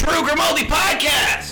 [0.00, 1.49] Drew Grimaldi Podcast.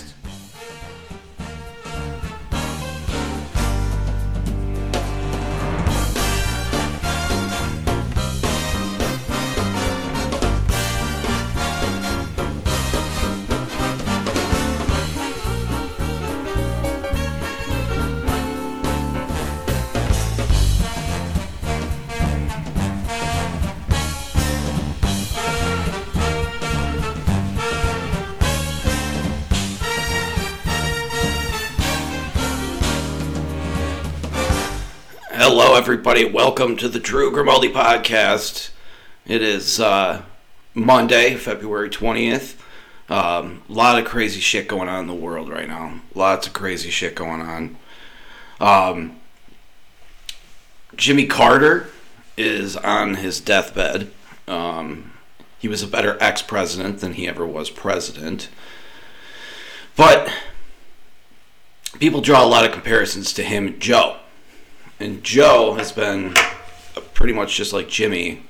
[35.78, 36.24] Everybody.
[36.24, 38.70] Welcome to the Drew Grimaldi podcast.
[39.24, 40.22] It is uh,
[40.74, 42.58] Monday, February 20th.
[43.08, 46.00] Um, a lot of crazy shit going on in the world right now.
[46.16, 47.76] Lots of crazy shit going on.
[48.60, 49.20] Um,
[50.96, 51.86] Jimmy Carter
[52.36, 54.10] is on his deathbed.
[54.48, 55.12] Um,
[55.60, 58.48] he was a better ex president than he ever was president.
[59.94, 60.28] But
[62.00, 64.18] people draw a lot of comparisons to him and Joe.
[65.00, 66.34] And Joe has been
[67.14, 68.42] pretty much just like Jimmy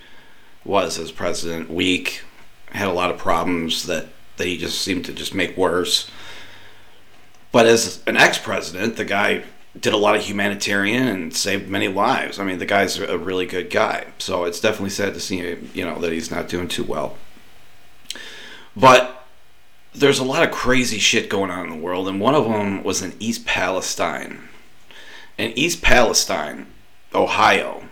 [0.65, 2.23] was as president, weak,
[2.71, 6.11] had a lot of problems that, that he just seemed to just make worse.
[7.53, 9.45] But as an ex president, the guy
[9.79, 12.39] did a lot of humanitarian and saved many lives.
[12.39, 14.07] I mean, the guy's a really good guy.
[14.19, 17.17] So it's definitely sad to see, you know, that he's not doing too well.
[18.77, 19.27] But
[19.95, 22.83] there's a lot of crazy shit going on in the world, and one of them
[22.83, 24.48] was in East Palestine
[25.39, 26.67] in East Palestine,
[27.15, 27.85] Ohio,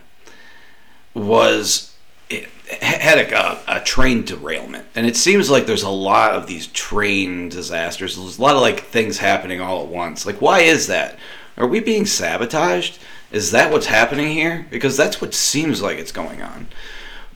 [1.14, 1.94] was
[2.80, 7.48] had a, a, train derailment, and it seems like there's a lot of these train
[7.48, 8.16] disasters.
[8.16, 10.26] There's a lot of like things happening all at once.
[10.26, 11.16] Like, why is that?
[11.56, 12.98] Are we being sabotaged?
[13.30, 14.66] Is that what's happening here?
[14.68, 16.66] Because that's what seems like it's going on.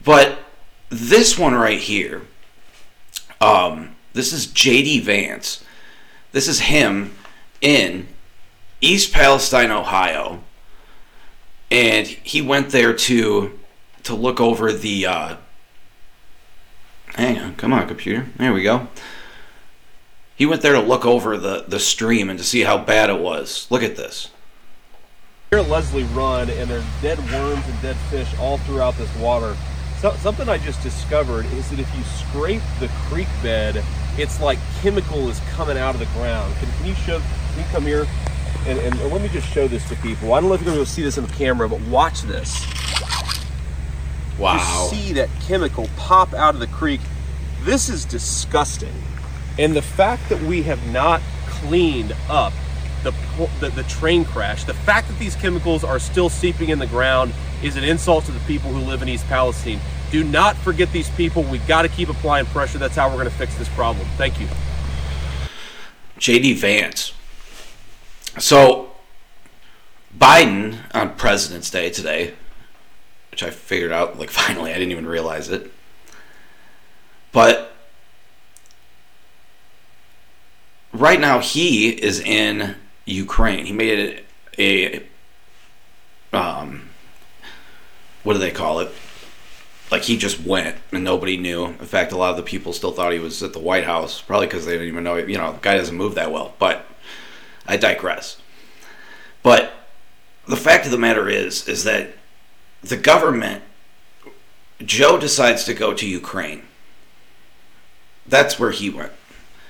[0.03, 0.39] But
[0.89, 2.21] this one right here,
[3.39, 4.99] um, this is J.D.
[4.99, 5.63] Vance.
[6.33, 7.15] This is him
[7.61, 8.07] in
[8.81, 10.41] East Palestine, Ohio,
[11.69, 13.57] and he went there to
[14.03, 15.05] to look over the.
[15.05, 15.35] Uh,
[17.15, 18.27] hang on, come on, computer.
[18.37, 18.87] There we go.
[20.35, 23.19] He went there to look over the the stream and to see how bad it
[23.19, 23.67] was.
[23.69, 24.29] Look at this.
[25.51, 29.55] Here Leslie Run, and there's dead worms and dead fish all throughout this water.
[29.99, 33.83] So, something I just discovered is that if you scrape the creek bed,
[34.17, 36.55] it's like chemical is coming out of the ground.
[36.55, 37.19] Can, can you show?
[37.19, 38.07] Can you come here?
[38.67, 40.33] And, and, and let me just show this to people.
[40.33, 42.65] I don't know if you're going to see this in the camera, but watch this.
[44.37, 44.89] Wow.
[44.91, 47.01] You see that chemical pop out of the creek.
[47.61, 48.93] This is disgusting.
[49.59, 52.53] And the fact that we have not cleaned up
[53.03, 53.11] the,
[53.59, 57.33] the, the, train crash, the fact that these chemicals are still seeping in the ground
[57.63, 59.79] is an insult to the people who live in East Palestine.
[60.11, 61.43] Do not forget these people.
[61.43, 62.77] We've got to keep applying pressure.
[62.77, 64.07] That's how we're going to fix this problem.
[64.17, 64.47] Thank you.
[66.19, 67.13] JD Vance
[68.37, 68.91] so,
[70.17, 72.33] Biden on President's Day today,
[73.31, 75.71] which I figured out, like, finally, I didn't even realize it.
[77.31, 77.73] But
[80.91, 82.75] right now, he is in
[83.05, 83.65] Ukraine.
[83.65, 84.25] He made it
[84.57, 85.03] a
[86.33, 86.89] um,
[88.23, 88.91] what do they call it?
[89.89, 91.65] Like he just went and nobody knew.
[91.65, 94.21] In fact, a lot of the people still thought he was at the White House,
[94.21, 95.17] probably because they didn't even know.
[95.17, 96.53] You know, the guy doesn't move that well.
[96.59, 96.85] But
[97.71, 98.35] I digress.
[99.43, 99.71] But
[100.45, 102.09] the fact of the matter is, is that
[102.83, 103.63] the government,
[104.83, 106.63] Joe decides to go to Ukraine.
[108.27, 109.13] That's where he went.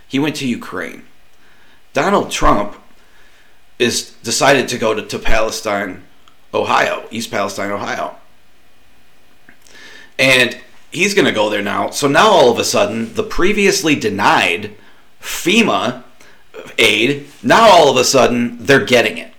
[0.08, 1.04] He went to Ukraine.
[1.94, 2.76] Donald Trump
[3.78, 6.02] is decided to go to, to Palestine,
[6.56, 8.16] Ohio, East Palestine, Ohio.
[10.18, 10.58] And
[10.90, 11.92] he's going to go there now.
[11.92, 14.76] So now all of a sudden, the previously denied
[15.22, 16.04] FEMA
[16.78, 19.34] aid, now all of a sudden they're getting it.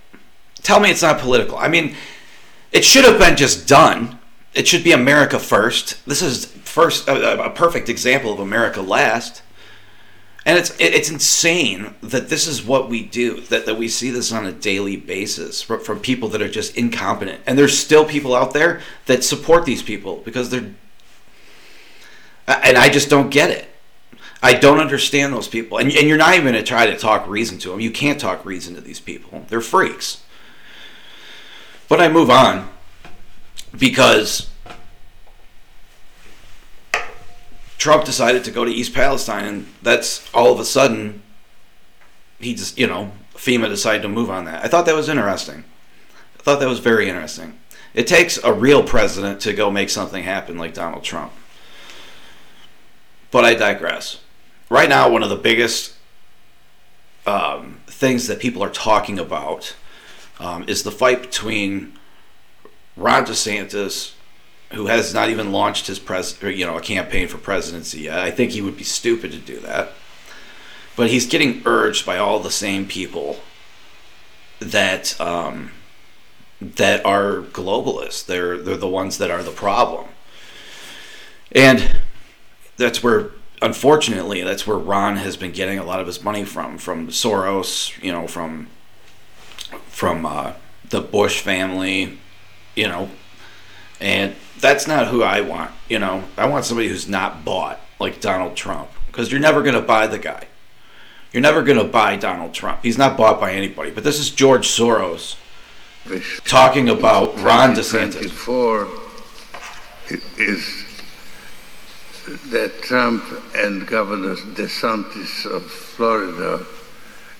[0.61, 1.57] Tell me it's not political.
[1.57, 1.95] I mean,
[2.71, 4.19] it should have been just done.
[4.53, 6.05] It should be America first.
[6.05, 9.41] This is first a, a perfect example of America last.
[10.45, 13.41] And it's it's insane that this is what we do.
[13.41, 16.75] That that we see this on a daily basis from, from people that are just
[16.75, 17.41] incompetent.
[17.45, 20.73] And there's still people out there that support these people because they're
[22.47, 23.72] and I just don't get it.
[24.43, 25.77] I don't understand those people.
[25.77, 27.79] And, and you're not even going to try to talk reason to them.
[27.79, 29.45] You can't talk reason to these people.
[29.47, 30.21] They're freaks.
[31.87, 32.69] But I move on
[33.77, 34.49] because
[37.77, 41.21] Trump decided to go to East Palestine, and that's all of a sudden
[42.37, 44.63] he just, you know, FEMA decided to move on that.
[44.63, 45.63] I thought that was interesting.
[46.37, 47.57] I thought that was very interesting.
[47.93, 51.31] It takes a real president to go make something happen like Donald Trump.
[53.31, 54.19] But I digress.
[54.73, 55.93] Right now, one of the biggest
[57.27, 59.75] um, things that people are talking about
[60.39, 61.93] um, is the fight between
[62.97, 64.13] Ron DeSantis,
[64.71, 68.17] who has not even launched his pres, or, you know, a campaign for presidency yet.
[68.17, 69.91] I think he would be stupid to do that,
[70.95, 73.41] but he's getting urged by all the same people
[74.59, 75.71] that um,
[76.59, 78.25] that are globalists.
[78.25, 80.07] They're they're the ones that are the problem,
[81.51, 81.99] and
[82.75, 83.29] that's where
[83.63, 88.01] unfortunately that's where Ron has been getting a lot of his money from from Soros,
[88.03, 88.67] you know, from
[89.87, 90.53] from uh,
[90.89, 92.19] the Bush family,
[92.75, 93.09] you know,
[93.99, 95.71] and that's not who I want.
[95.89, 99.75] You know, I want somebody who's not bought like Donald Trump because you're never going
[99.75, 100.47] to buy the guy.
[101.31, 102.81] You're never going to buy Donald Trump.
[102.83, 103.89] He's not bought by anybody.
[103.89, 105.35] But this is George Soros
[106.45, 108.29] talking about Ron DeSantis.
[110.37, 110.82] is
[112.25, 113.23] that Trump
[113.55, 116.65] and Governor DeSantis of Florida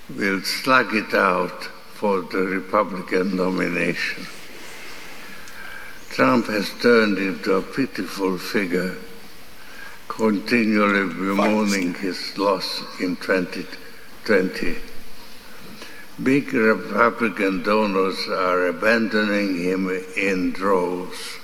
[0.09, 1.63] will slug it out
[1.93, 4.25] for the Republican nomination.
[6.09, 8.95] Trump has turned into a pitiful figure,
[10.09, 14.75] continually bemoaning his loss in 2020.
[16.21, 21.39] Big Republican donors are abandoning him in droves.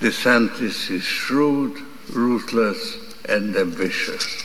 [0.00, 1.76] DeSantis is shrewd,
[2.14, 2.96] ruthless,
[3.28, 4.44] and ambitious.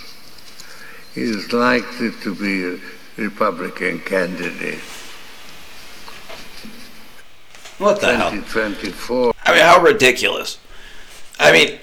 [1.13, 2.79] He is likely to be a
[3.21, 4.79] Republican candidate.
[7.77, 8.31] What the hell?
[8.31, 9.33] 2024.
[9.45, 10.57] I mean, how ridiculous.
[11.39, 11.79] I mean,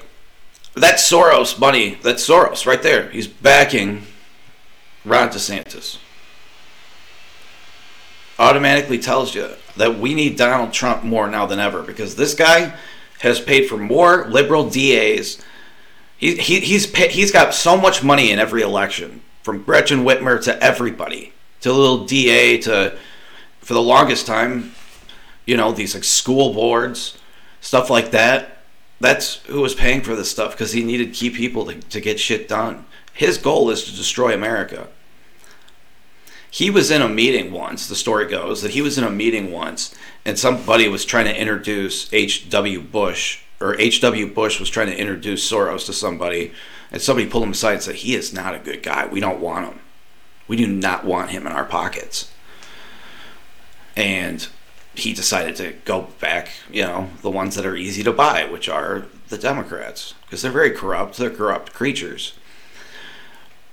[0.75, 1.99] that's Soros money.
[2.02, 3.11] That's Soros right there.
[3.11, 4.05] He's backing
[5.05, 5.99] Ron DeSantis.
[8.38, 12.75] Automatically tells you that we need Donald Trump more now than ever because this guy
[13.20, 15.43] has paid for more liberal DAs.
[16.22, 20.62] He, he, he's he's got so much money in every election, from Gretchen Whitmer to
[20.62, 21.32] everybody,
[21.62, 22.96] to little DA to,
[23.58, 24.72] for the longest time,
[25.46, 27.19] you know, these like school boards,
[27.60, 28.58] stuff like that.
[29.00, 32.20] That's who was paying for this stuff because he needed key people to, to get
[32.20, 32.86] shit done.
[33.12, 34.86] His goal is to destroy America.
[36.52, 39.50] He was in a meeting once, the story goes, that he was in a meeting
[39.50, 39.92] once
[40.24, 42.80] and somebody was trying to introduce H.W.
[42.80, 44.34] Bush, or H.W.
[44.34, 46.52] Bush was trying to introduce Soros to somebody,
[46.90, 49.06] and somebody pulled him aside and said, He is not a good guy.
[49.06, 49.80] We don't want him.
[50.48, 52.30] We do not want him in our pockets.
[53.96, 54.46] And
[54.94, 58.68] he decided to go back, you know, the ones that are easy to buy, which
[58.68, 61.16] are the Democrats, because they're very corrupt.
[61.16, 62.34] They're corrupt creatures.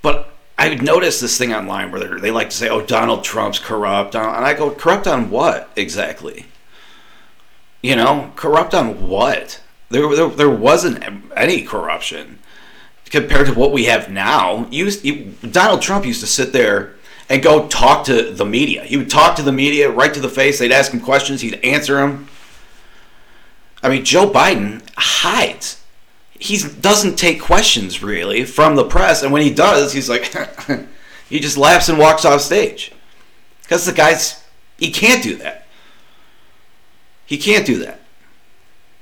[0.01, 4.15] But I noticed this thing online where they like to say, "Oh, Donald Trump's corrupt,"
[4.15, 6.45] uh, and I go, "Corrupt on what exactly?"
[7.81, 9.61] You know, corrupt on what?
[9.89, 11.03] There, there, there wasn't
[11.35, 12.39] any corruption
[13.09, 14.67] compared to what we have now.
[14.69, 16.95] Used Donald Trump used to sit there
[17.27, 18.83] and go talk to the media.
[18.83, 20.59] He would talk to the media right to the face.
[20.59, 21.41] They'd ask him questions.
[21.41, 22.27] He'd answer them.
[23.81, 25.81] I mean, Joe Biden hides.
[26.37, 30.33] He doesn't take questions really from the press, and when he does, he's like,
[31.29, 32.91] he just laughs and walks off stage.
[33.61, 34.43] Because the guy's,
[34.77, 35.67] he can't do that.
[37.25, 37.98] He can't do that.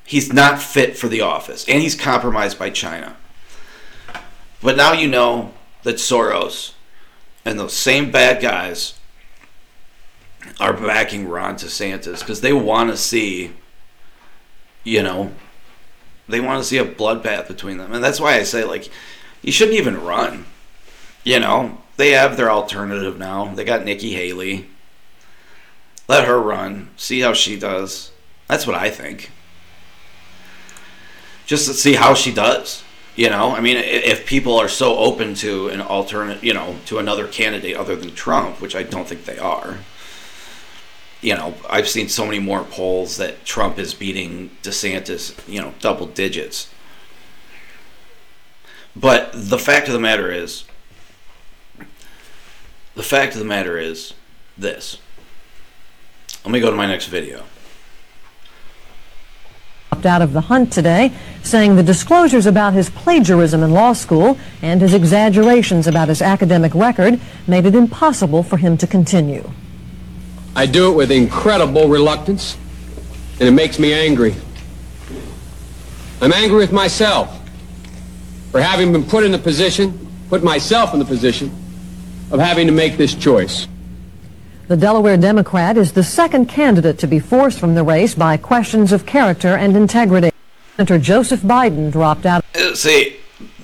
[0.07, 3.18] He's not fit for the office, and he's compromised by China.
[4.61, 6.71] But now you know that Soros
[7.44, 8.97] and those same bad guys
[10.61, 13.52] are backing Ron DeSantis because they want to see,
[14.85, 15.33] you know,
[16.30, 17.92] they want to see a bloodbath between them.
[17.92, 18.90] And that's why I say, like,
[19.42, 20.45] you shouldn't even run.
[21.26, 23.54] You know, they have their alternative now.
[23.54, 24.69] They got Nikki Haley.
[26.07, 26.92] Let her run.
[26.95, 28.14] See how she does.
[28.47, 29.31] That's what I think.
[31.47, 32.83] Just to see how she does.
[33.16, 36.99] You know, I mean, if people are so open to an alternate, you know, to
[36.99, 39.80] another candidate other than Trump, which I don't think they are,
[41.19, 45.73] you know, I've seen so many more polls that Trump is beating DeSantis, you know,
[45.80, 46.69] double digits.
[48.95, 50.66] But the fact of the matter is,
[52.94, 54.13] the fact of the matter is
[54.56, 54.99] this.
[56.45, 57.45] Let me go to my next video
[60.06, 61.11] out of the hunt today,
[61.44, 66.73] saying the disclosures about his plagiarism in law school and his exaggerations about his academic
[66.75, 69.49] record made it impossible for him to continue.
[70.56, 72.57] I do it with incredible reluctance,
[73.39, 74.35] and it makes me angry.
[76.21, 77.39] I'm angry with myself
[78.51, 81.51] for having been put in the position, put myself in the position,
[82.31, 83.68] of having to make this choice.
[84.68, 88.92] The Delaware Democrat is the second candidate to be forced from the race by questions
[88.92, 90.30] of character and integrity.
[90.76, 92.44] Senator Joseph Biden dropped out.
[92.54, 93.16] Uh, see,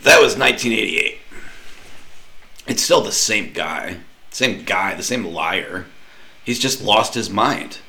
[0.04, 1.20] that was 1988.
[2.68, 3.98] it's still the same guy,
[4.32, 5.88] same guy, the same liar.
[6.46, 7.80] He's just lost his mind.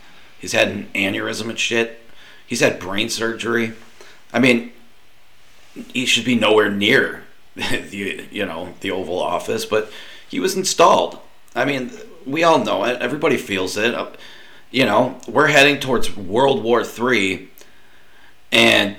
[0.41, 2.03] He's had an aneurysm and shit.
[2.45, 3.75] He's had brain surgery.
[4.33, 4.73] I mean,
[5.93, 7.23] he should be nowhere near
[7.55, 9.93] the you know the Oval Office, but
[10.29, 11.21] he was installed.
[11.55, 11.93] I mean,
[12.27, 13.01] we all know it.
[13.01, 13.95] Everybody feels it.
[13.95, 14.09] Uh,
[14.71, 17.49] You know, we're heading towards World War Three,
[18.53, 18.97] and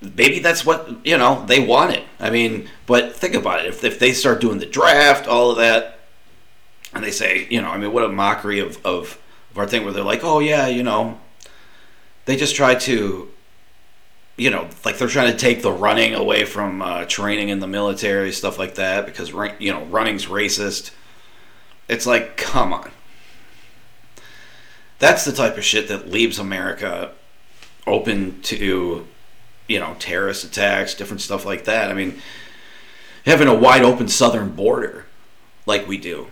[0.00, 2.04] maybe that's what you know they wanted.
[2.20, 3.66] I mean, but think about it.
[3.66, 5.98] If if they start doing the draft, all of that,
[6.94, 9.18] and they say, you know, I mean, what a mockery of of,
[9.50, 11.18] of our thing where they're like, oh yeah, you know,
[12.24, 13.28] they just try to
[14.36, 17.68] you know, like they're trying to take the running away from uh, training in the
[17.68, 19.30] military, stuff like that, because
[19.60, 20.90] you know running's racist.
[21.88, 22.90] It's like, come on.
[24.98, 27.12] That's the type of shit that leaves America
[27.86, 29.06] open to,
[29.68, 31.90] you know, terrorist attacks, different stuff like that.
[31.90, 32.20] I mean,
[33.26, 35.06] having a wide open southern border,
[35.66, 36.28] like we do.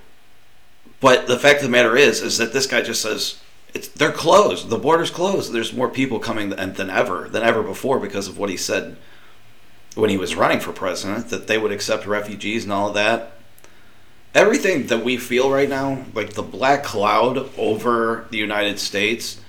[1.01, 3.41] But the fact of the matter is, is that this guy just says,
[3.75, 4.69] it's they're closed.
[4.69, 5.53] The border's closed.
[5.53, 8.97] There's more people coming than, than ever than ever before because of what he said
[9.95, 13.33] when he was running for president that they would accept refugees and all of that.
[14.35, 19.41] Everything that we feel right now, like the black cloud over the United States,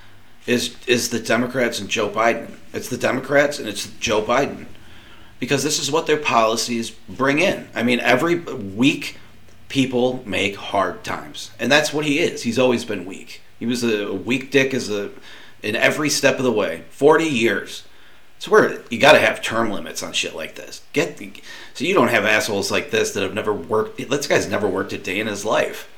[0.46, 2.58] is is the Democrats and Joe Biden.
[2.72, 4.66] It's the Democrats and it's Joe Biden.
[5.40, 7.68] Because this is what their policies bring in.
[7.74, 9.18] I mean, every week
[9.68, 11.50] people make hard times.
[11.58, 12.42] And that's what he is.
[12.42, 13.40] He's always been weak.
[13.58, 15.10] He was a weak dick as a
[15.62, 16.84] in every step of the way.
[16.90, 17.84] Forty years.
[18.48, 20.82] Where you got to have term limits on shit like this.
[20.92, 21.32] Get the,
[21.72, 23.98] so you don't have assholes like this that have never worked.
[23.98, 25.90] This guy's never worked a day in his life.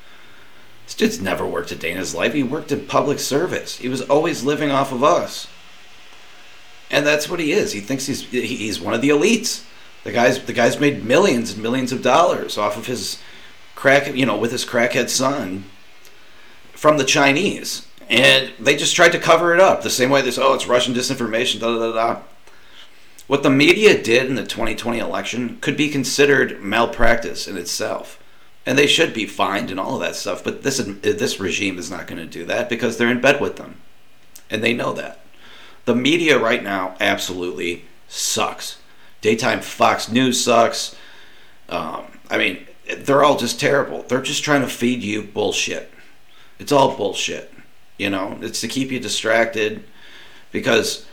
[0.85, 2.33] This dude's never worked a day in his life.
[2.33, 3.77] He worked in public service.
[3.77, 5.47] He was always living off of us.
[6.89, 7.73] And that's what he is.
[7.73, 9.65] He thinks he's he's one of the elites.
[10.05, 13.19] The guy's the guy's made millions and millions of dollars off of his
[13.75, 15.65] crack, you know, with his crackhead son
[16.71, 17.85] from the Chinese.
[18.09, 20.93] And they just tried to cover it up the same way this, oh, it's Russian
[20.93, 22.21] disinformation, da da da da.
[23.27, 28.21] What the media did in the 2020 election could be considered malpractice in itself.
[28.65, 30.43] And they should be fined and all of that stuff.
[30.43, 33.57] But this, this regime is not going to do that because they're in bed with
[33.57, 33.81] them.
[34.49, 35.19] And they know that.
[35.85, 38.77] The media right now absolutely sucks.
[39.21, 40.95] Daytime Fox News sucks.
[41.69, 42.65] Um, I mean,
[42.97, 44.03] they're all just terrible.
[44.03, 45.91] They're just trying to feed you bullshit.
[46.59, 47.53] It's all bullshit.
[47.97, 49.83] You know, it's to keep you distracted
[50.51, 51.05] because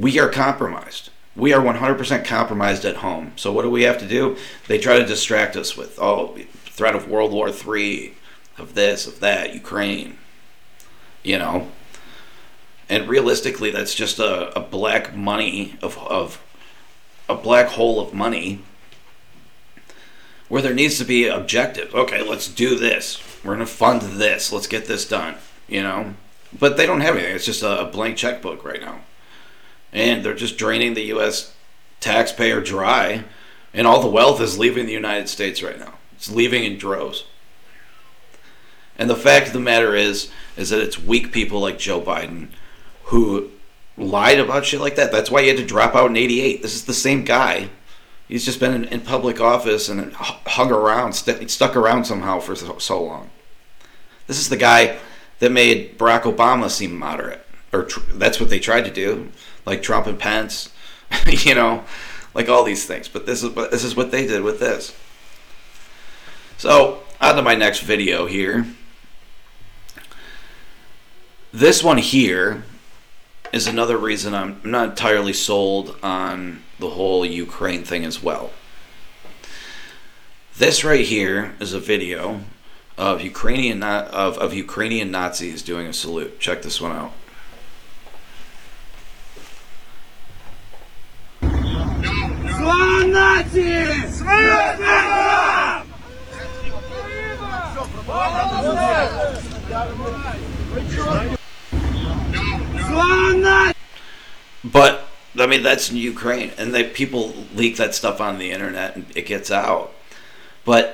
[0.00, 1.10] we are compromised.
[1.36, 3.32] We are 100% compromised at home.
[3.36, 4.36] So what do we have to do?
[4.68, 8.14] They try to distract us with, oh, threat of World War III,
[8.58, 10.18] of this, of that, Ukraine.
[11.22, 11.68] You know,
[12.88, 16.42] and realistically, that's just a, a black money of, of
[17.28, 18.62] a black hole of money
[20.48, 21.94] where there needs to be objective.
[21.94, 23.20] Okay, let's do this.
[23.42, 24.52] We're going to fund this.
[24.52, 25.36] Let's get this done.
[25.66, 26.14] You know?
[26.56, 27.34] But they don't have anything.
[27.34, 29.00] It's just a, blank checkbook right now.
[29.94, 31.54] And they're just draining the U.S.
[32.00, 33.24] taxpayer dry.
[33.72, 35.94] And all the wealth is leaving the United States right now.
[36.12, 37.24] It's leaving in droves.
[38.98, 42.48] And the fact of the matter is, is that it's weak people like Joe Biden
[43.04, 43.50] who
[43.96, 45.10] lied about shit like that.
[45.10, 46.60] That's why he had to drop out in 88.
[46.60, 47.70] This is the same guy
[48.28, 52.54] he's just been in, in public office and hung around, st- stuck around somehow for
[52.54, 53.30] so, so, long.
[54.26, 54.98] This is the guy
[55.38, 59.30] that made Barack Obama seem moderate, or tr- that's what they tried to do,
[59.66, 60.70] like and Pence,
[61.26, 61.84] you know,
[62.34, 63.08] like all these things.
[63.08, 64.94] But this is this is what they did with this.
[66.56, 68.66] So on to my next video here.
[71.52, 72.64] This one here
[73.52, 78.50] is another reason I'm not entirely sold on the whole Ukraine thing as well.
[80.56, 82.40] This right here is a video
[82.98, 86.38] of Ukrainian of, of Ukrainian Nazis doing a salute.
[86.40, 87.12] Check this one out.
[92.63, 93.87] Слава нації!
[94.17, 94.79] Смерть!
[104.65, 105.07] But
[105.37, 109.05] I mean, that's in Ukraine, and they people leak that stuff on the internet, and
[109.15, 109.93] it gets out.
[110.65, 110.85] But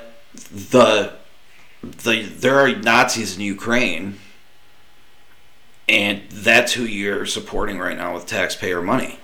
[0.51, 1.13] the
[1.81, 4.19] the there are Nazis in Ukraine,
[5.89, 9.18] and that's who you're supporting right now with taxpayer money.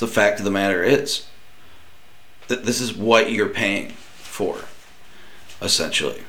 [0.00, 1.26] The fact of the matter is
[2.48, 4.64] that this is what you're paying for,
[5.62, 6.22] essentially,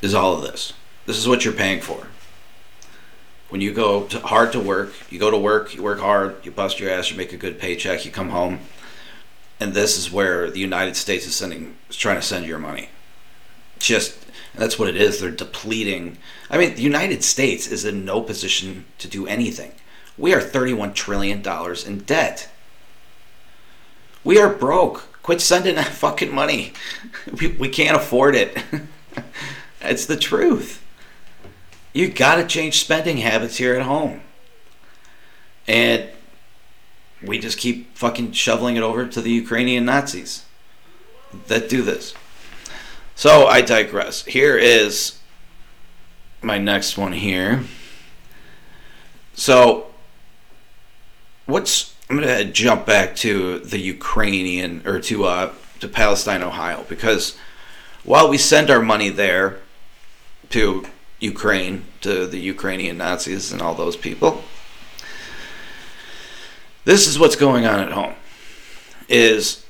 [0.00, 0.72] is all of this.
[1.04, 2.06] This is what you're paying for
[3.54, 6.50] when you go to, hard to work, you go to work, you work hard, you
[6.50, 8.58] bust your ass, you make a good paycheck, you come home,
[9.60, 12.88] and this is where the United States is sending, is trying to send your money.
[13.78, 14.18] Just
[14.56, 15.20] that's what it is.
[15.20, 16.18] They're depleting.
[16.50, 19.70] I mean, the United States is in no position to do anything.
[20.18, 21.40] We are $31 trillion
[21.86, 22.48] in debt.
[24.24, 25.22] We are broke.
[25.22, 26.72] Quit sending that fucking money.
[27.40, 28.58] We, we can't afford it.
[29.80, 30.84] it's the truth.
[31.92, 34.22] You got to change spending habits here at home.
[35.68, 36.08] And
[37.22, 40.44] we just keep fucking shoveling it over to the Ukrainian Nazis
[41.46, 42.14] that do this.
[43.14, 44.24] So I digress.
[44.24, 45.18] Here is
[46.42, 47.64] my next one here.
[49.34, 49.86] So
[51.46, 57.36] what's I'm gonna jump back to the Ukrainian or to uh to Palestine, Ohio, because
[58.04, 59.58] while we send our money there
[60.50, 60.84] to
[61.18, 64.42] Ukraine, to the Ukrainian Nazis and all those people,
[66.84, 68.14] this is what's going on at home.
[69.08, 69.63] Is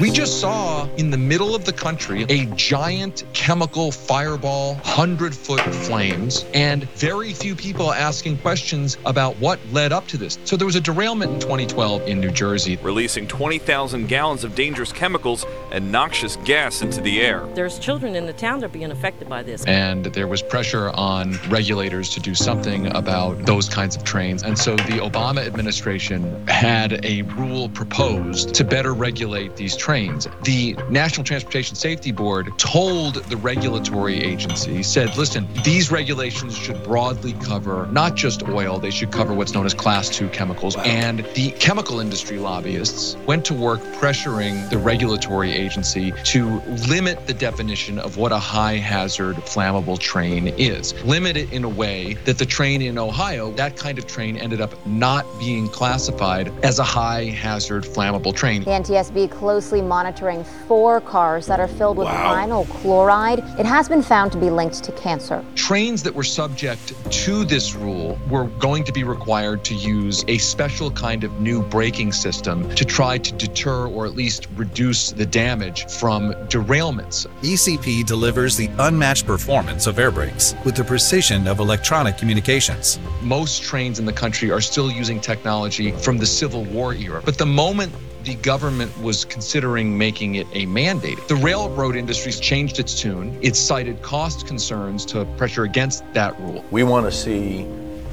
[0.00, 5.62] we just saw in the middle of the country a giant chemical fireball, 100 foot
[5.62, 10.38] flames, and very few people asking questions about what led up to this.
[10.44, 14.92] So there was a derailment in 2012 in New Jersey, releasing 20,000 gallons of dangerous
[14.92, 17.46] chemicals and noxious gas into the air.
[17.54, 19.64] There's children in the town that are being affected by this.
[19.66, 24.42] And there was pressure on regulators to do something about those kinds of trains.
[24.42, 30.28] And so the Obama administration had a rule proposed to better regulate these trains.
[30.42, 37.32] The National Transportation Safety Board told the regulatory agency, said, listen, these regulations should broadly
[37.34, 40.76] cover not just oil, they should cover what's known as class two chemicals.
[40.78, 47.34] And the chemical industry lobbyists went to work pressuring the regulatory agency to limit the
[47.34, 50.94] definition of what a high hazard flammable train is.
[51.04, 54.60] Limit it in a way that the train in Ohio, that kind of train ended
[54.60, 58.64] up not being classified as a high hazard flammable train.
[58.64, 59.30] The NTSB
[59.64, 62.34] closely monitoring four cars that are filled with wow.
[62.34, 63.38] vinyl chloride.
[63.58, 65.42] It has been found to be linked to cancer.
[65.54, 70.36] Trains that were subject to this rule were going to be required to use a
[70.36, 75.24] special kind of new braking system to try to deter or at least reduce the
[75.24, 77.26] damage from derailments.
[77.40, 82.98] ECP delivers the unmatched performance of air brakes with the precision of electronic communications.
[83.22, 87.22] Most trains in the country are still using technology from the Civil War era.
[87.24, 91.18] But the moment the government was considering making it a mandate.
[91.28, 93.38] The railroad industry's changed its tune.
[93.42, 96.64] It cited cost concerns to pressure against that rule.
[96.70, 97.66] We want to see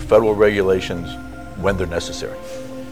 [0.07, 1.09] federal regulations
[1.57, 2.37] when they're necessary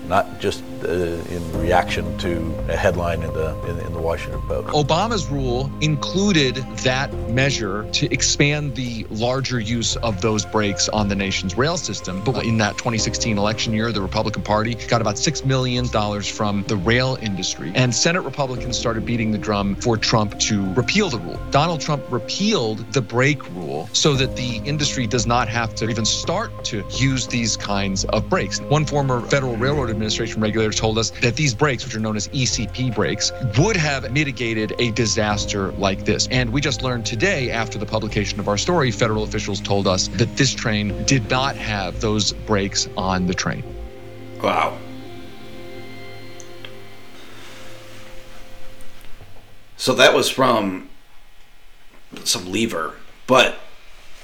[0.10, 2.37] not just Uh, in reaction to
[2.69, 4.69] a headline in the in, in, the Washington Post.
[4.69, 11.15] Obama's rule included that measure to expand the larger use of those brakes on the
[11.15, 12.23] nation's rail system.
[12.23, 16.63] But in that 2016 election year, the Republican Party got about six million dollars from
[16.67, 21.19] the rail industry, and Senate Republicans started beating the drum for Trump to repeal the
[21.19, 21.39] rule.
[21.51, 26.05] Donald Trump repealed the brake rule so that the industry does not have to even
[26.05, 28.61] start to use these kinds of brakes.
[28.61, 30.39] One former federal railroad Administration
[30.75, 34.91] told us that these brakes, which are known as ECP brakes, would have mitigated a
[34.91, 36.27] disaster like this.
[36.29, 40.08] And we just learned today, after the publication of our story, federal officials told us
[40.10, 43.63] that this train did not have those brakes on the train.
[44.41, 44.77] Wow.
[49.77, 50.89] So that was from
[52.23, 52.95] some lever,
[53.27, 53.60] but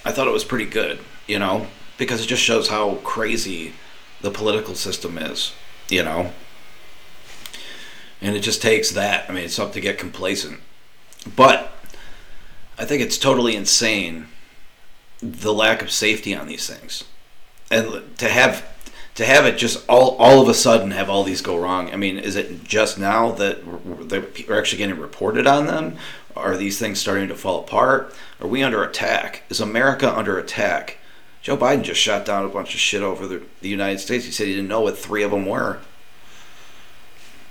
[0.03, 3.73] I thought it was pretty good, you know, because it just shows how crazy
[4.21, 5.53] the political system is
[5.89, 6.32] you know.
[8.21, 9.30] And it just takes that.
[9.30, 10.60] I mean, it's up to get complacent.
[11.36, 11.71] But
[12.78, 14.28] I think it's totally insane
[15.21, 17.04] the lack of safety on these things.
[17.71, 18.65] And to have
[19.15, 21.91] to have it just all all of a sudden have all these go wrong.
[21.91, 23.60] I mean, is it just now that
[24.10, 25.98] they're actually getting reported on them?
[26.36, 28.13] Are these things starting to fall apart?
[28.41, 29.43] Are we under attack?
[29.50, 30.98] Is America under attack?
[31.45, 34.25] Joe Biden just shot down a bunch of shit over the, the United States.
[34.25, 35.77] He said he didn't know what three of them were.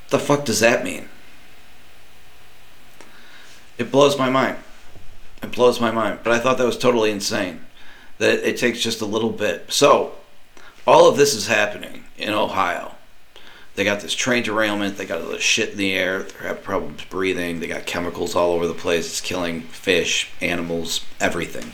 [0.09, 1.09] The fuck does that mean?
[3.79, 4.57] It blows my mind.
[5.45, 6.19] It blows my mind.
[6.25, 7.67] But I thought that was totally insane.
[8.19, 9.73] That it takes just a little bit.
[9.73, 10.15] So,
[10.89, 12.97] all of this is happening in Ohio.
[13.77, 14.97] They got this train derailment.
[14.97, 16.25] They got all this shit in the air.
[16.25, 17.61] They have problems breathing.
[17.61, 19.07] They got chemicals all over the place.
[19.07, 21.73] It's killing fish, animals, everything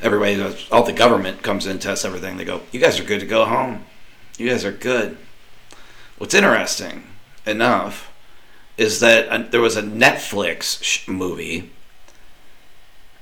[0.00, 2.36] everybody all the government comes in, tests everything.
[2.36, 3.84] They go, you guys are good to go home.
[4.36, 5.16] You guys are good.
[6.18, 7.04] What's interesting
[7.46, 8.12] enough
[8.76, 11.72] is that there was a Netflix movie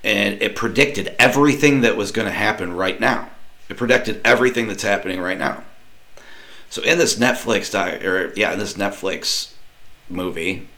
[0.04, 3.30] and it predicted everything that was going to happen right now.
[3.68, 5.64] It predicted everything that's happening right now.
[6.70, 9.54] So in this Netflix di- or yeah, in this Netflix
[10.08, 10.68] movie,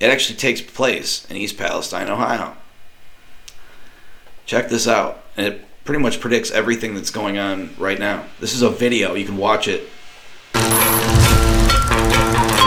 [0.00, 2.56] it actually takes place in East Palestine, Ohio.
[4.46, 5.23] Check this out.
[5.36, 8.24] And it pretty much predicts everything that's going on right now.
[8.40, 9.14] This is a video.
[9.14, 9.88] You can watch it.
[10.54, 10.62] Would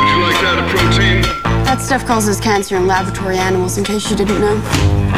[0.09, 1.21] you like that a protein?
[1.63, 4.61] That stuff causes cancer in laboratory animals, in case you didn't know.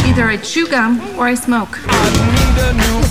[0.05, 1.77] Either I chew gum or I smoke.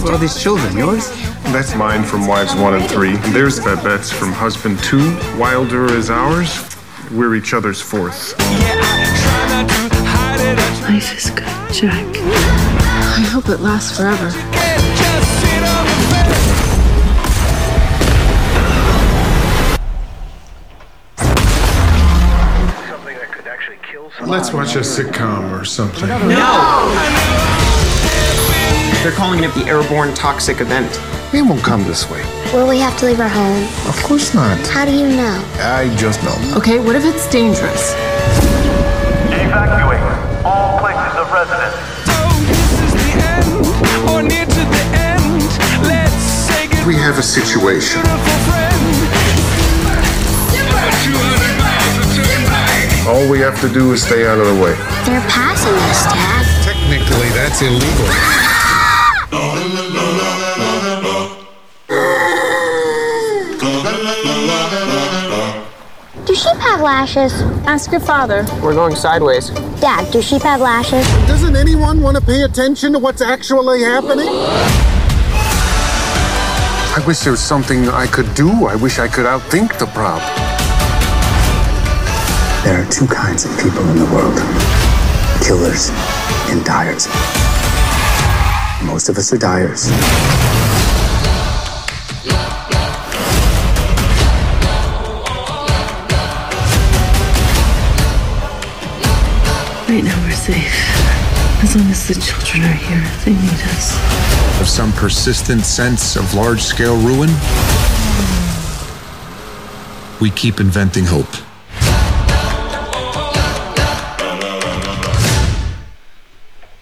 [0.03, 0.77] What are these children?
[0.77, 1.11] Yours?
[1.53, 3.17] That's mine from wives one and three.
[3.33, 5.17] There's Babette's from husband two.
[5.37, 6.65] Wilder is ours.
[7.11, 8.39] We're each other's fourth.
[10.89, 12.88] Life is good, Jack.
[13.19, 14.31] I hope it lasts forever.
[24.25, 26.09] Let's watch a sitcom or something.
[26.09, 26.95] No!
[29.03, 30.89] They're calling it the airborne toxic event.
[31.35, 32.23] It won't come this way.
[32.53, 33.65] Will we have to leave our home?
[33.89, 34.65] Of course not.
[34.69, 35.45] How do you know?
[35.59, 36.37] I just know.
[36.57, 37.95] Okay, what if it's dangerous?
[39.35, 41.98] Evacuate all places of residence.
[46.89, 48.01] We have a situation.
[53.07, 54.73] All we have to do is stay out of the way.
[55.05, 56.47] They're passing us, Dad.
[56.65, 58.07] Technically, that's illegal.
[66.25, 67.35] Do sheep have lashes?
[67.67, 68.47] Ask your father.
[68.63, 69.51] We're going sideways.
[69.79, 71.07] Dad, do sheep have lashes?
[71.27, 74.29] Doesn't anyone want to pay attention to what's actually happening?
[76.99, 78.67] I wish there was something I could do.
[78.67, 80.21] I wish I could outthink the problem.
[82.65, 84.37] There are two kinds of people in the world
[85.41, 85.91] killers
[86.51, 87.07] and dyers.
[88.85, 89.89] Most of us are dyers.
[99.89, 101.08] Right now we're safe.
[101.61, 104.61] As long as the children are here, they need us.
[104.61, 107.29] Of some persistent sense of large scale ruin,
[110.21, 111.27] we keep inventing hope.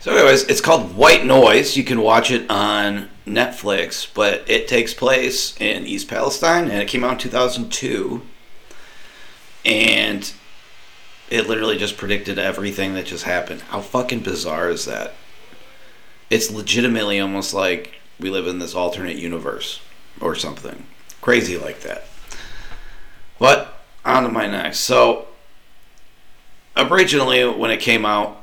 [0.01, 1.77] So, anyways, it's called White Noise.
[1.77, 6.87] You can watch it on Netflix, but it takes place in East Palestine, and it
[6.87, 8.21] came out in 2002.
[9.65, 10.33] And
[11.31, 13.63] it literally just predicted everything that just happened.
[13.63, 15.15] How fucking bizarre is that?
[16.31, 19.81] It's legitimately almost like we live in this alternate universe
[20.21, 20.87] or something
[21.21, 22.05] crazy like that.
[23.39, 24.81] But on to my next.
[24.81, 25.27] So,
[26.77, 28.43] originally, when it came out,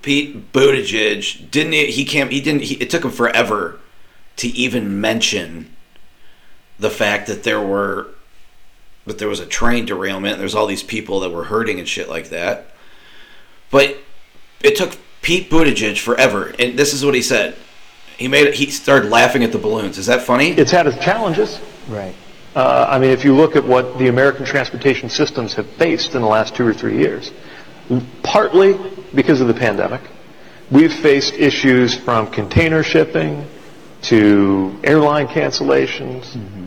[0.00, 3.80] Pete Buttigieg didn't he, can't he didn't he, it took him forever
[4.36, 5.74] to even mention
[6.78, 8.08] the fact that there were
[9.06, 12.08] that there was a train derailment there's all these people that were hurting and shit
[12.08, 12.66] like that
[13.70, 13.96] but
[14.62, 17.56] it took Pete Buttigieg forever and this is what he said
[18.16, 21.02] he made it he started laughing at the balloons is that funny it's had its
[21.04, 22.14] challenges Right.
[22.54, 26.22] uh, I mean if you look at what the American transportation systems have faced in
[26.22, 27.32] the last two or three years
[28.22, 28.78] partly
[29.14, 30.00] because of the pandemic.
[30.70, 33.46] We've faced issues from container shipping
[34.02, 36.32] to airline cancellations.
[36.32, 36.63] Mm-hmm.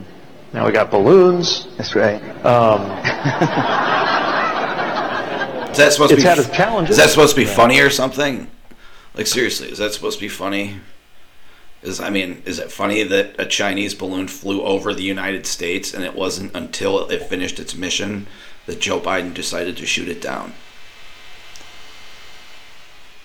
[0.58, 1.68] Now we got balloons.
[1.76, 2.20] That's right.
[2.44, 2.80] Um,
[5.70, 6.90] is that supposed it's to be had its challenges.
[6.90, 8.50] is that supposed to be funny or something
[9.14, 10.80] like seriously is that supposed to be funny
[11.82, 15.94] is I mean is it funny that a Chinese balloon flew over the United States
[15.94, 18.26] and it wasn't until it finished its mission
[18.66, 20.54] that Joe Biden decided to shoot it down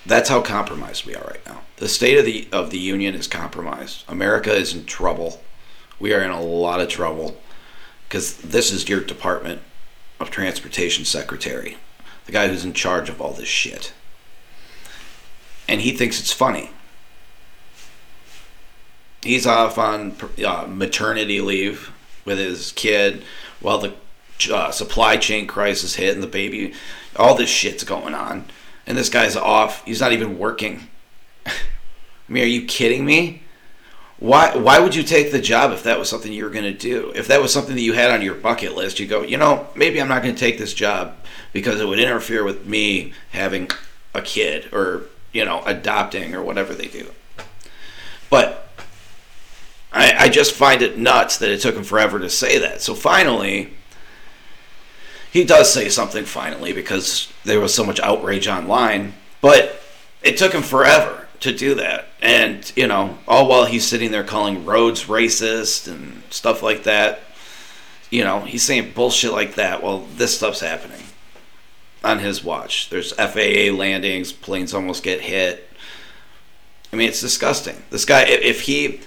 [0.05, 1.61] that's how compromised we are right now.
[1.77, 4.03] The state of the of the union is compromised.
[4.07, 5.41] America is in trouble.
[6.03, 7.37] We are in a lot of trouble
[8.09, 9.61] because this is your Department
[10.19, 11.77] of Transportation Secretary,
[12.25, 13.93] the guy who's in charge of all this shit,
[15.65, 16.71] and he thinks it's funny.
[19.21, 21.93] He's off on uh, maternity leave
[22.25, 23.23] with his kid
[23.61, 23.93] while the
[24.51, 26.73] uh, supply chain crisis hit and the baby,
[27.15, 28.43] all this shit's going on
[28.85, 29.85] and this guy's off.
[29.85, 30.89] He's not even working.
[31.45, 31.53] I
[32.27, 33.42] mean, are you kidding me?
[34.23, 36.71] Why why would you take the job if that was something you were going to
[36.71, 37.11] do?
[37.13, 39.67] If that was something that you had on your bucket list, you go, you know,
[39.75, 41.17] maybe I'm not going to take this job
[41.51, 43.69] because it would interfere with me having
[44.13, 47.11] a kid or, you know, adopting or whatever they do.
[48.29, 48.69] But
[49.91, 52.81] I, I just find it nuts that it took him forever to say that.
[52.81, 53.73] So finally,
[55.33, 59.15] he does say something finally because there was so much outrage online.
[59.41, 59.83] But
[60.21, 62.07] it took him forever to do that.
[62.23, 67.19] And, you know, all while he's sitting there calling roads racist and stuff like that.
[68.09, 69.83] you know, he's saying bullshit like that.
[69.83, 71.01] Well, this stuff's happening
[72.01, 72.89] on his watch.
[72.89, 75.69] There's FAA landings, planes almost get hit.
[76.93, 77.83] I mean, it's disgusting.
[77.89, 79.01] This guy, if he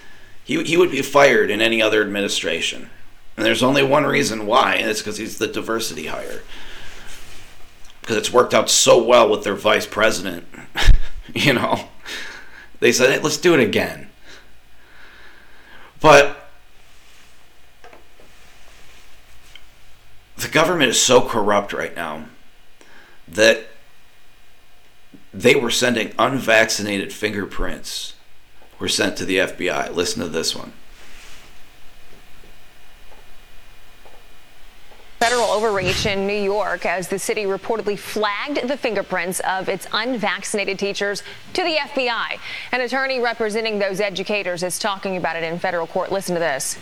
[0.45, 2.91] he he would be fired in any other administration,
[3.37, 6.43] and there's only one reason why, and it's because he's the diversity hire.
[8.01, 10.47] Because it's worked out so well with their vice president,
[11.35, 11.89] you know.
[12.81, 14.11] They said, hey, let's do it again.
[16.01, 16.49] But
[20.37, 22.27] the government is so corrupt right now
[23.27, 23.69] that
[25.33, 28.15] they were sending unvaccinated fingerprints
[28.79, 29.95] were sent to the FBI.
[29.95, 30.73] Listen to this one.
[35.19, 40.79] Federal overreach in New York as the city reportedly flagged the fingerprints of its unvaccinated
[40.79, 41.23] teachers
[41.55, 42.39] to the FBI.
[42.71, 46.13] An attorney representing those educators is talking about it in federal court.
[46.13, 46.77] Listen to this.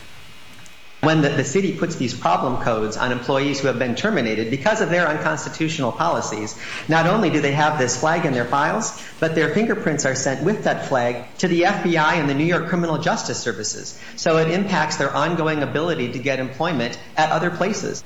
[1.02, 4.80] When the, the city puts these problem codes on employees who have been terminated because
[4.80, 9.36] of their unconstitutional policies, not only do they have this flag in their files, but
[9.36, 12.98] their fingerprints are sent with that flag to the FBI and the New York Criminal
[12.98, 13.96] Justice Services.
[14.16, 18.02] So it impacts their ongoing ability to get employment at other places.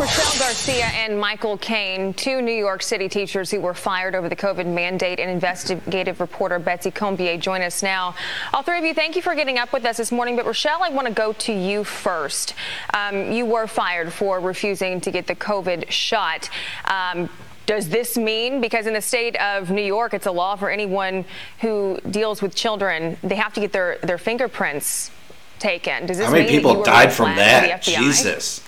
[0.00, 4.36] Rochelle Garcia and Michael Kane, two New York City teachers who were fired over the
[4.36, 8.14] COVID mandate, and investigative reporter Betsy Combier join us now.
[8.54, 10.36] All three of you, thank you for getting up with us this morning.
[10.36, 12.54] But Rochelle, I want to go to you first.
[12.94, 16.48] Um, you were fired for refusing to get the COVID shot.
[16.86, 17.28] Um,
[17.66, 21.26] does this mean because in the state of New York, it's a law for anyone
[21.60, 25.10] who deals with children, they have to get their, their fingerprints
[25.58, 26.06] taken?
[26.06, 27.82] Does this How many mean people died from that?
[27.82, 28.64] Jesus.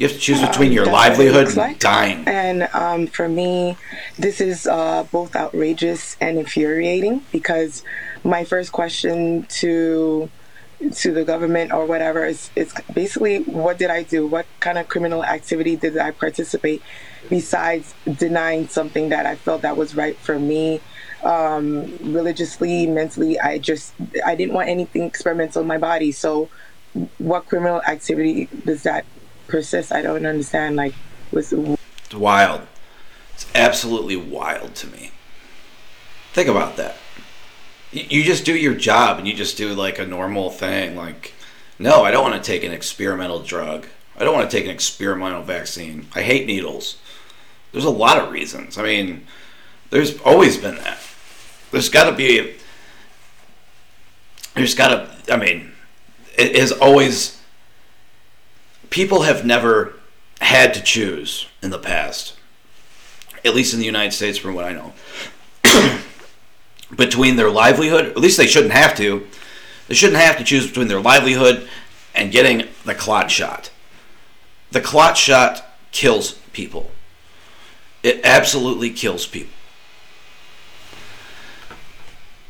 [0.00, 1.78] You have to choose between your livelihood and like.
[1.78, 2.26] dying.
[2.26, 3.76] And um, for me,
[4.18, 7.84] this is uh, both outrageous and infuriating because
[8.24, 10.30] my first question to
[10.94, 14.26] to the government or whatever is, is basically what did I do?
[14.26, 16.80] What kind of criminal activity did I participate
[17.28, 20.80] besides denying something that I felt that was right for me?
[21.22, 23.92] Um, religiously, mentally, I just
[24.24, 26.10] I didn't want anything experimental in my body.
[26.10, 26.48] So,
[27.18, 29.04] what criminal activity does that
[29.50, 29.92] persist.
[29.92, 30.76] I don't understand.
[30.76, 30.94] Like,
[31.32, 32.62] was it's wild.
[33.34, 35.12] It's absolutely wild to me.
[36.32, 36.96] Think about that.
[37.92, 40.96] You just do your job and you just do like a normal thing.
[40.96, 41.34] Like,
[41.78, 43.86] no, I don't want to take an experimental drug.
[44.16, 46.06] I don't want to take an experimental vaccine.
[46.14, 46.98] I hate needles.
[47.72, 48.76] There's a lot of reasons.
[48.78, 49.26] I mean,
[49.90, 50.98] there's always been that.
[51.70, 52.54] There's got to be.
[54.54, 55.32] There's got to.
[55.32, 55.72] I mean,
[56.36, 57.39] it is always
[58.90, 59.94] people have never
[60.40, 62.34] had to choose in the past,
[63.44, 64.92] at least in the United States, from what I know,
[66.96, 69.26] between their livelihood, at least they shouldn't have to,
[69.88, 71.68] they shouldn't have to choose between their livelihood
[72.14, 73.70] and getting the clot shot.
[74.72, 76.90] The clot shot kills people.
[78.02, 79.52] It absolutely kills people.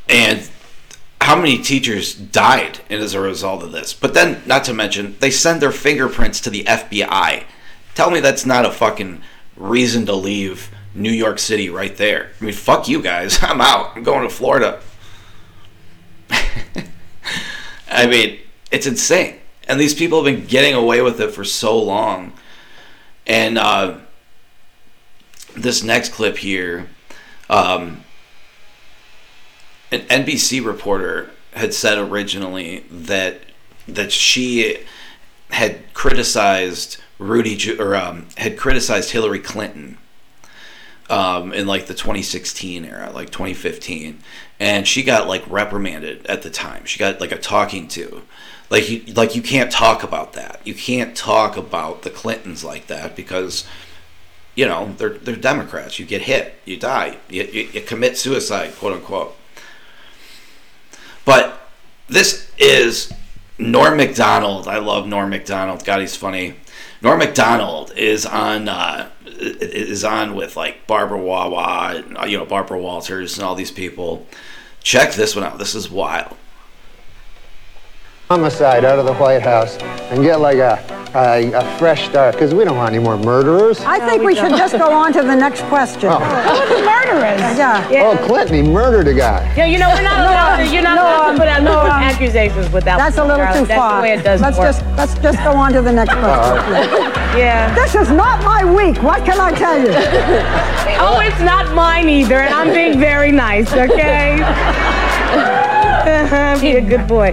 [0.08, 0.48] And
[1.30, 3.94] how many teachers died as a result of this?
[3.94, 7.44] But then, not to mention, they send their fingerprints to the FBI.
[7.94, 9.22] Tell me that's not a fucking
[9.56, 12.30] reason to leave New York City right there.
[12.40, 13.38] I mean, fuck you guys.
[13.42, 13.96] I'm out.
[13.96, 14.80] I'm going to Florida.
[17.88, 18.40] I mean,
[18.72, 19.36] it's insane.
[19.68, 22.32] And these people have been getting away with it for so long.
[23.28, 23.98] And uh,
[25.56, 26.88] this next clip here,
[27.48, 28.02] um,
[29.90, 33.40] an NBC reporter had said originally that
[33.88, 34.84] that she
[35.50, 39.98] had criticized Rudy or um, had criticized Hillary Clinton
[41.10, 44.20] um, in like the 2016 era, like 2015,
[44.60, 46.84] and she got like reprimanded at the time.
[46.84, 48.22] She got like a talking to.
[48.70, 50.60] Like you, like you can't talk about that.
[50.64, 53.66] You can't talk about the Clintons like that because,
[54.54, 55.98] you know, they're they're Democrats.
[55.98, 59.36] You get hit, you die, you, you, you commit suicide, quote unquote.
[61.24, 61.60] But
[62.08, 63.12] this is
[63.58, 64.66] Norm Macdonald.
[64.68, 65.84] I love Norm Macdonald.
[65.84, 66.54] God, he's funny.
[67.02, 72.78] Norm Macdonald is on uh, is on with like Barbara Wawa, and, you know Barbara
[72.78, 74.26] Walters, and all these people.
[74.82, 75.58] Check this one out.
[75.58, 76.36] This is wild.
[78.30, 79.76] Homicide out of the White House
[80.12, 80.78] and get like a
[81.16, 83.80] a, a fresh start because we don't want any more murderers.
[83.80, 86.10] I think we should just go on to the next question.
[86.12, 86.20] Oh.
[86.20, 87.40] Who are the murderers?
[87.58, 88.04] Yeah.
[88.04, 89.52] Oh, Clinton, he murdered a guy.
[89.56, 91.40] Yeah, you know, we're not No, allowed to, um, you're not no, allowed um, to
[91.40, 92.98] put out no, no, um, accusations without.
[92.98, 93.96] That's a little too That's far.
[93.96, 94.68] the way it does let's work.
[94.68, 96.72] just let's just go on to the next question.
[97.36, 97.74] yeah.
[97.74, 99.02] This is not my week.
[99.02, 99.90] What can I tell you?
[101.02, 104.36] oh, it's not mine either, and I'm being very nice, okay?
[106.60, 107.32] Be a good boy.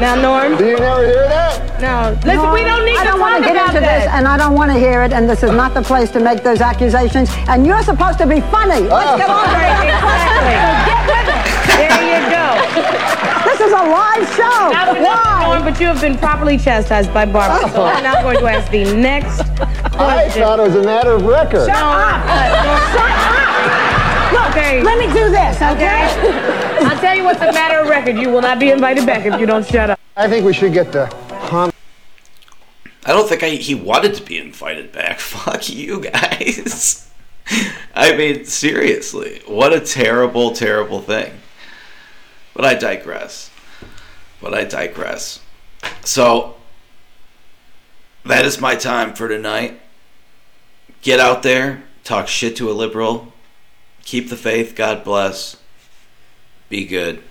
[0.00, 0.56] Now, Norm.
[0.58, 1.80] Do you never hear that?
[1.80, 2.12] No.
[2.24, 4.04] Listen, No, we don't need I to don't talk want to get about into that.
[4.04, 6.20] this, and I don't want to hear it, and this is not the place to
[6.20, 7.30] make those accusations.
[7.48, 8.80] And you're supposed to be funny.
[8.84, 9.88] Let's get on with it.
[9.88, 10.56] Exactly.
[10.84, 11.42] Get with it.
[11.80, 12.46] There you go.
[13.48, 14.58] This is a live show.
[14.76, 17.70] Not for nothing, Norm, but you have been properly chastised by Barbara.
[17.72, 20.42] So I'm now going to ask the next I question.
[20.42, 21.66] thought it was a matter of record.
[21.66, 22.20] Shut up.
[22.92, 23.45] Shut up.
[24.32, 24.82] Look, Okay.
[24.82, 26.80] let me do this, okay?
[26.86, 28.16] I'll tell you what's a matter of record.
[28.16, 30.00] You will not be invited back if you don't shut up.
[30.16, 31.72] I think we should get the hum.
[33.04, 35.20] I don't think I, he wanted to be invited back.
[35.20, 37.08] Fuck you guys.
[37.94, 41.32] I mean, seriously, what a terrible, terrible thing.
[42.54, 43.50] But I digress.
[44.40, 45.40] But I digress.
[46.02, 46.56] So,
[48.24, 49.80] that is my time for tonight.
[51.02, 53.32] Get out there, talk shit to a liberal,
[54.06, 55.56] keep the faith, God bless,
[56.70, 57.22] be good.